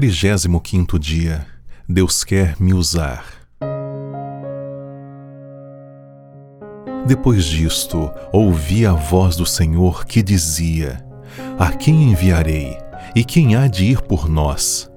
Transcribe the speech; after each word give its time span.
35 0.00 0.96
dia. 0.96 1.44
Deus 1.88 2.22
quer 2.22 2.54
me 2.60 2.72
usar. 2.72 3.24
Depois 7.04 7.44
disto, 7.44 8.08
ouvi 8.32 8.86
a 8.86 8.92
voz 8.92 9.34
do 9.34 9.44
Senhor 9.44 10.06
que 10.06 10.22
dizia: 10.22 11.04
A 11.58 11.72
quem 11.72 12.12
enviarei? 12.12 12.78
E 13.12 13.24
quem 13.24 13.56
há 13.56 13.66
de 13.66 13.86
ir 13.86 14.00
por 14.02 14.28
nós? 14.28 14.88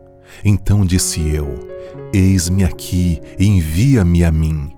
Então 0.46 0.86
disse 0.86 1.28
eu: 1.34 1.68
Eis-me 2.14 2.64
aqui, 2.64 3.20
envia-me 3.40 4.24
a 4.24 4.32
mim. 4.32 4.72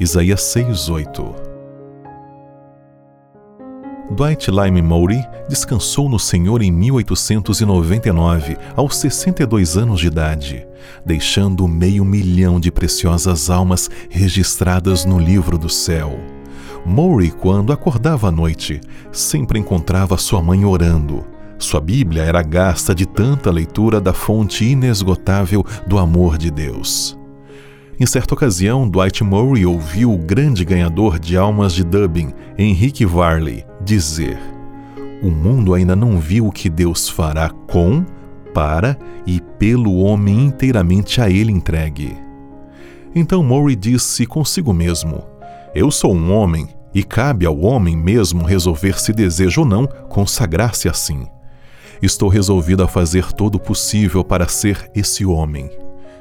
Isaías 0.00 0.40
6:8 0.40 1.47
Dwight 4.10 4.50
Lyme 4.50 4.80
Moody 4.80 5.22
descansou 5.48 6.08
no 6.08 6.18
Senhor 6.18 6.62
em 6.62 6.72
1899, 6.72 8.56
aos 8.74 8.96
62 8.96 9.76
anos 9.76 10.00
de 10.00 10.06
idade, 10.06 10.66
deixando 11.04 11.68
meio 11.68 12.04
milhão 12.04 12.58
de 12.58 12.70
preciosas 12.70 13.50
almas 13.50 13.90
registradas 14.08 15.04
no 15.04 15.18
livro 15.18 15.58
do 15.58 15.68
céu. 15.68 16.18
Maury, 16.86 17.30
quando 17.30 17.70
acordava 17.70 18.28
à 18.28 18.30
noite, 18.30 18.80
sempre 19.12 19.58
encontrava 19.58 20.16
sua 20.16 20.42
mãe 20.42 20.64
orando. 20.64 21.26
Sua 21.58 21.80
Bíblia 21.80 22.22
era 22.22 22.40
gasta 22.40 22.94
de 22.94 23.04
tanta 23.04 23.50
leitura 23.50 24.00
da 24.00 24.14
fonte 24.14 24.64
inesgotável 24.64 25.64
do 25.86 25.98
amor 25.98 26.38
de 26.38 26.50
Deus. 26.50 27.17
Em 28.00 28.06
certa 28.06 28.32
ocasião, 28.32 28.88
Dwight 28.88 29.24
Murray 29.24 29.66
ouviu 29.66 30.12
o 30.12 30.18
grande 30.18 30.64
ganhador 30.64 31.18
de 31.18 31.36
almas 31.36 31.72
de 31.72 31.82
Dublin, 31.82 32.32
Henrique 32.56 33.04
Varley, 33.04 33.66
dizer: 33.80 34.38
O 35.20 35.28
mundo 35.32 35.74
ainda 35.74 35.96
não 35.96 36.20
viu 36.20 36.46
o 36.46 36.52
que 36.52 36.70
Deus 36.70 37.08
fará 37.08 37.50
com, 37.50 38.06
para 38.54 38.96
e 39.26 39.40
pelo 39.58 39.96
homem 39.96 40.44
inteiramente 40.44 41.20
a 41.20 41.28
ele 41.28 41.50
entregue. 41.50 42.16
Então 43.12 43.42
Murray 43.42 43.74
disse 43.74 44.24
consigo 44.26 44.72
mesmo: 44.72 45.24
Eu 45.74 45.90
sou 45.90 46.14
um 46.14 46.32
homem 46.32 46.68
e 46.94 47.02
cabe 47.02 47.46
ao 47.46 47.58
homem 47.58 47.96
mesmo 47.96 48.44
resolver 48.44 49.00
se 49.00 49.12
deseja 49.12 49.60
ou 49.60 49.66
não 49.66 49.88
consagrar-se 50.08 50.88
assim. 50.88 51.26
Estou 52.00 52.28
resolvido 52.28 52.84
a 52.84 52.86
fazer 52.86 53.32
todo 53.32 53.56
o 53.56 53.60
possível 53.60 54.22
para 54.22 54.46
ser 54.46 54.88
esse 54.94 55.26
homem. 55.26 55.68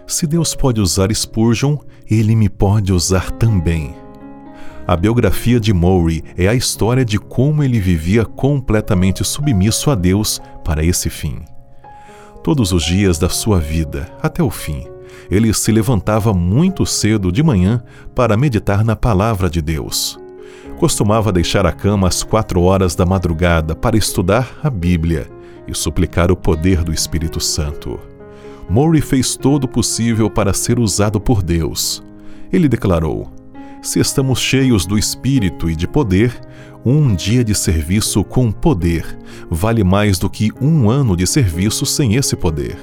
Se 0.07 0.25
Deus 0.25 0.55
pode 0.55 0.79
usar 0.79 1.13
Spurgeon, 1.13 1.77
ele 2.09 2.33
me 2.33 2.47
pode 2.47 2.93
usar 2.93 3.29
também. 3.31 3.93
A 4.87 4.95
biografia 4.95 5.59
de 5.59 5.73
Maury 5.73 6.23
é 6.37 6.47
a 6.47 6.55
história 6.55 7.03
de 7.03 7.19
como 7.19 7.61
ele 7.61 7.77
vivia 7.77 8.23
completamente 8.23 9.21
submisso 9.25 9.91
a 9.91 9.95
Deus 9.95 10.41
para 10.63 10.81
esse 10.81 11.09
fim. 11.09 11.41
Todos 12.41 12.71
os 12.71 12.83
dias 12.85 13.19
da 13.19 13.27
sua 13.27 13.59
vida, 13.59 14.09
até 14.21 14.41
o 14.41 14.49
fim, 14.49 14.87
ele 15.29 15.53
se 15.53 15.73
levantava 15.73 16.33
muito 16.33 16.85
cedo 16.85 17.29
de 17.29 17.43
manhã 17.43 17.83
para 18.15 18.37
meditar 18.37 18.85
na 18.85 18.95
palavra 18.95 19.49
de 19.49 19.61
Deus. 19.61 20.17
Costumava 20.79 21.33
deixar 21.33 21.65
a 21.65 21.73
cama 21.73 22.07
às 22.07 22.23
quatro 22.23 22.61
horas 22.61 22.95
da 22.95 23.05
madrugada 23.05 23.75
para 23.75 23.97
estudar 23.97 24.57
a 24.63 24.69
Bíblia 24.69 25.27
e 25.67 25.75
suplicar 25.75 26.31
o 26.31 26.37
poder 26.37 26.81
do 26.81 26.93
Espírito 26.93 27.41
Santo. 27.41 27.99
Maury 28.69 28.99
fez 28.99 29.37
todo 29.37 29.63
o 29.63 29.67
possível 29.67 30.29
para 30.29 30.53
ser 30.53 30.77
usado 30.77 31.21
por 31.21 31.41
Deus. 31.41 32.03
Ele 32.51 32.67
declarou: 32.67 33.31
Se 33.81 33.99
estamos 33.99 34.39
cheios 34.39 34.85
do 34.85 34.97
Espírito 34.97 35.69
e 35.69 35.75
de 35.75 35.87
poder, 35.87 36.37
um 36.85 37.15
dia 37.15 37.43
de 37.43 37.55
serviço 37.55 38.23
com 38.23 38.51
poder 38.51 39.17
vale 39.49 39.83
mais 39.83 40.19
do 40.19 40.29
que 40.29 40.51
um 40.61 40.89
ano 40.89 41.15
de 41.15 41.25
serviço 41.25 41.85
sem 41.85 42.15
esse 42.15 42.35
poder. 42.35 42.77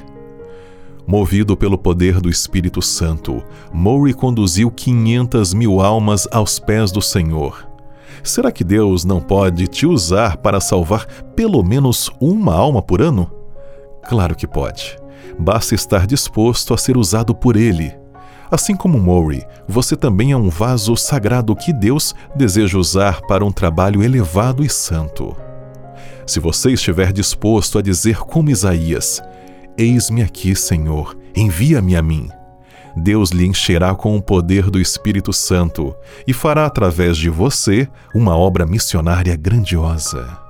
Movido 1.07 1.55
pelo 1.55 1.77
poder 1.77 2.19
do 2.19 2.31
Espírito 2.31 2.81
Santo, 2.81 3.43
Maury 3.71 4.15
conduziu 4.15 4.71
500 4.71 5.53
mil 5.53 5.83
almas 5.83 6.27
aos 6.33 6.59
pés 6.59 6.91
do 6.91 7.03
Senhor. 7.03 7.69
Será 8.23 8.51
que 8.51 8.65
Deus 8.65 9.05
não 9.05 9.21
pode 9.21 9.67
te 9.67 9.87
usar 9.87 10.39
para 10.39 10.63
salvar 10.63 11.05
pelo 11.37 11.63
menos 11.63 12.11
uma 12.19 12.55
alma 12.55 12.81
por 12.81 13.03
ano? 13.03 13.31
Claro 14.09 14.35
que 14.35 14.47
pode 14.47 15.04
basta 15.39 15.75
estar 15.75 16.07
disposto 16.07 16.75
a 16.75 16.79
ser 16.79 16.97
usado 16.97 17.35
por 17.35 17.57
Ele. 17.57 17.93
Assim 18.51 18.77
como 18.77 19.01
Maury, 19.01 19.45
você 19.67 19.97
também 19.97 20.33
é 20.33 20.37
um 20.37 20.49
vaso 20.49 20.97
sagrado 20.97 21.57
que 21.57 21.73
Deus 21.73 22.15
deseja 22.37 22.79
usar 22.79 23.21
para 23.23 23.45
um 23.45 23.51
trabalho 23.51 24.03
elevado 24.03 24.65
e 24.65 24.69
santo. 24.69 25.37
Se 26.27 26.41
você 26.41 26.73
estiver 26.73 27.13
disposto 27.13 27.79
a 27.79 27.83
dizer 27.83 28.19
como 28.19 28.51
Isaías: 28.51 29.21
Eis-me 29.77 30.23
aqui, 30.23 30.55
Senhor, 30.55 31.17
envia-me 31.35 31.97
a 31.97 32.03
mim. 32.03 32.29
Deus 32.97 33.31
lhe 33.31 33.45
encherá 33.45 33.95
com 33.95 34.17
o 34.17 34.23
poder 34.23 34.71
do 34.71 34.81
Espírito 34.81 35.33
Santo 35.33 35.95
e 36.27 36.33
fará 36.33 36.65
através 36.65 37.17
de 37.17 37.29
você 37.29 37.89
uma 38.15 38.37
obra 38.37 38.65
missionária 38.65 39.35
grandiosa. 39.37 40.44